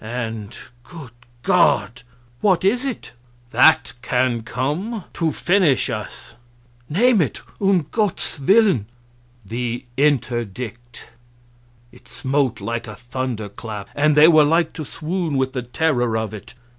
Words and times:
And, 0.03 0.57
good 0.81 1.11
God!" 1.43 2.01
"What 2.41 2.65
is 2.65 2.83
it?" 2.83 3.11
"That 3.51 3.93
can 4.01 4.41
come 4.41 5.03
to 5.13 5.31
finish 5.31 5.91
us!" 5.91 6.33
"Name 6.89 7.21
it 7.21 7.39
um 7.61 7.85
Gottes 7.91 8.39
Willen!" 8.39 8.87
"The 9.45 9.85
Interdict!" 9.97 11.05
It 11.91 12.07
smote 12.07 12.59
like 12.59 12.87
a 12.87 12.95
thunderclap, 12.95 13.89
and 13.93 14.17
they 14.17 14.27
were 14.27 14.43
like 14.43 14.73
to 14.73 14.83
swoon 14.83 15.37
with 15.37 15.53
the 15.53 15.61
terror 15.61 16.17
of 16.17 16.33
it. 16.33 16.55